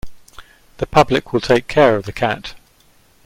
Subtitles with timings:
[0.77, 2.55] The public will take care of the cat.